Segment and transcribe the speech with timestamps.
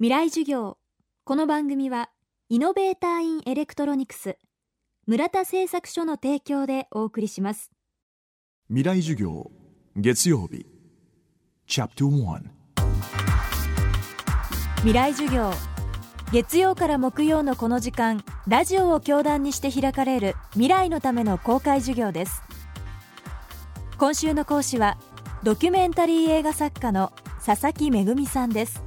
[0.00, 0.76] 未来授業。
[1.22, 2.10] この番組は
[2.48, 4.38] イノベーターインエレクトロニクス
[5.06, 7.70] 村田製作所の提供でお送りします。
[8.66, 9.52] 未来授業
[9.94, 10.66] 月曜日
[11.68, 12.40] チャプト1
[14.78, 15.52] 未来授業。
[16.32, 22.42] 月曜から木曜のこの時間ラジオを教壇にして開かれる未来のための公開授業です。
[23.96, 24.98] 今週の講師は
[25.44, 27.12] ドキュメンタリー映画作家の
[27.46, 28.83] 佐々木恵さんです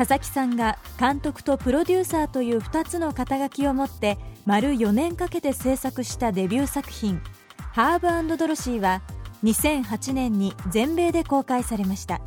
[0.00, 7.20] 佐々木さんが監督とプロデューサーという2つの肩書きを持って丸4年かけて制作したデビュー作品
[7.74, 9.02] 「ハーブドロシー」は
[9.44, 12.22] 2008年に全米で公開されました。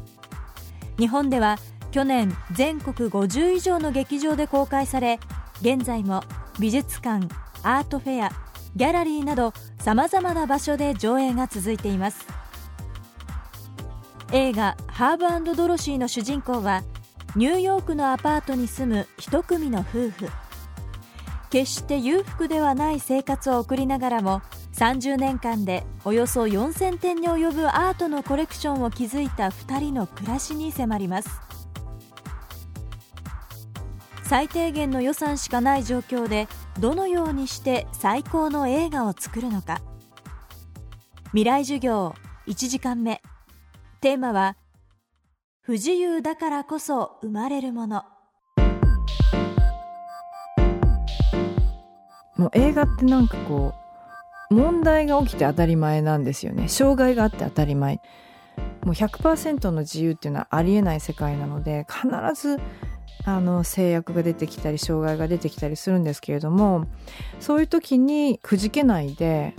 [0.99, 1.57] 日本では
[1.89, 5.19] 去年全国50以上の劇場で公開され
[5.59, 6.21] 現在も
[6.59, 7.27] 美術館
[7.63, 8.31] アートフェア
[8.75, 12.27] ギャラリーなどさまざまな場所で上映が続いています。
[14.31, 16.83] 映画「ハーブドロシー」の主人公は
[17.35, 20.29] ニューヨークのアパートに住む一組の夫婦。
[21.49, 24.41] 決して裕福ではない生活を送りながらも
[24.73, 31.29] 30年間でおよそ4000点に及ぶアートのコレクションを築いた2人の暮らしに迫ります。
[34.23, 36.47] 最低限の予算しかない状況で
[36.79, 39.81] どのようにして最高の映画を作るのか。
[41.27, 42.13] 未来授業
[42.45, 43.23] 1時間目。
[44.01, 44.55] テーマは
[45.65, 48.03] 不自由だからこそ生まれるもの。
[52.35, 53.73] もう映画ってなんかこ
[54.51, 56.67] う問題が起きて当たり前なんですよね。
[56.67, 58.01] 障害があって当たり前。
[58.83, 62.59] もう100%の自由っていうのはありえない世界なので必ず
[63.23, 66.87] あの制約が出てきたり障害が出てきたりするんですけれども
[67.39, 69.55] そういう時にくじけないで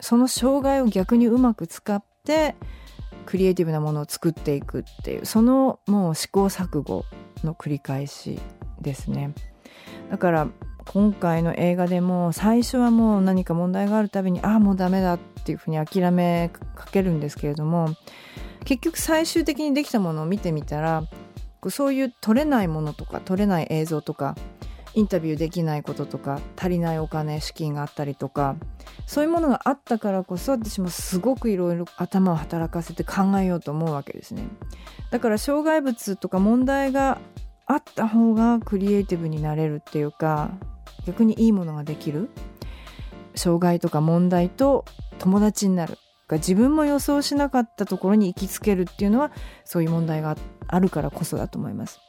[0.00, 2.54] その障害を逆にうまく使って
[3.26, 7.04] クリエイティブなものを作っていくっていうそのもう試行錯誤
[7.44, 8.38] の繰り返し
[8.80, 9.34] ですね。
[10.10, 10.48] だから
[10.86, 17.94] 今回の映画でも最初はもう何か問題があるたびにああもうダメだっていうふうに諦めかけるんですけれども
[18.64, 21.04] 結局最終的にできたものを見てみたら
[21.70, 24.36] そういう撮れないものとか撮れない映像とか
[24.94, 28.56] インタビューできないこととか足りないお金資金があったりとか
[29.06, 34.44] そういうものがあったからこそ私もすごくいろいろ頭を働かせて考えようと思うわけですね。
[35.10, 37.18] だから障害物とか問題が
[37.66, 40.50] あった方がクリエイティブになれるっていうか
[41.06, 42.30] 逆にいいものができる。
[43.34, 44.84] 障害とか問題と
[45.18, 45.96] 友達になる
[46.30, 49.32] 自分も予想しなかったところに行きつけるっていうのは
[49.64, 50.36] そういう問題が
[50.66, 52.00] あるからこそだと思います。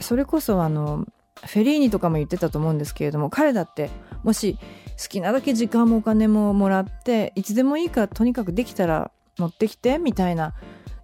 [0.00, 1.06] それこそあの
[1.40, 3.90] フェリーニとかも言ってたと思うんですけれども彼だって
[4.22, 4.58] もし
[5.00, 10.54] 好きなだけ時間もお金ももらっていつでもいいからとにかくできたら持ってきてみたいな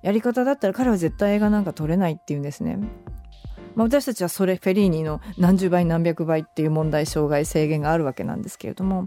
[0.02, 2.78] やり方だったら彼は絶対映画なんか撮れないっていうんですね。
[3.74, 9.06] まあ、私たちはそれフェリーニの何十倍何百倍っていう問題障害制限があるわけなんですけれども、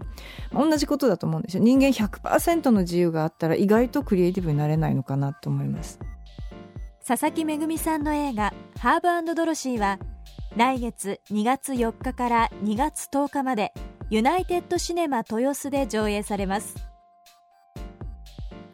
[0.50, 5.98] 同じことだと思うんですよ人間100%の自由があったら意外とクリエイティブになれないのかなと思います
[7.06, 9.98] 佐々木恵さんの映画「ハーブドロシー」は
[10.54, 13.72] 来月2月4日から2月10日まで
[14.10, 16.76] ユナイテッドシネマ豊洲で上映されます。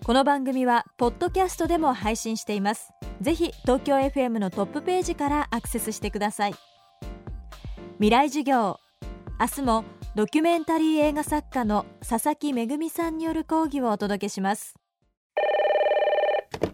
[0.04, 2.90] この番組はポッドキャストでも配信しています。
[3.20, 6.54] ぜひ東京 FM のトップページからアクセスしてください。
[7.98, 8.80] 未来授業。
[9.38, 9.84] 明日も
[10.16, 14.74] ドキュメンタリー映画作家の佐々木恵さんによる講義をお届けします。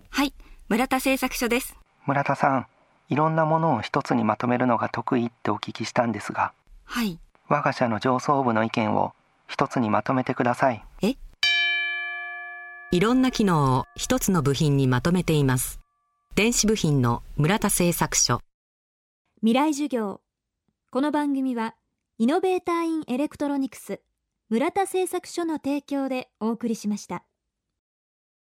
[0.08, 0.32] はい。
[0.70, 1.76] 村田製作所です。
[2.06, 2.66] 村田さん
[3.08, 6.52] いろんなものを一つにまとめるのが得意ってお聞きしたんですが
[6.84, 7.18] はい。
[7.48, 9.12] 我が社の上層部の意見を
[9.48, 10.82] 一つにまとめてください。
[11.02, 11.16] え？
[12.90, 15.80] いろんな機能を一つの部品にまとめています。
[16.34, 18.40] 電子部品の村田製作所。
[19.40, 20.20] 未来授業。
[20.90, 21.74] この番組は
[22.18, 24.00] イノベーターインエレクトロニクス
[24.48, 27.24] 村田製作所の提供でお送りしました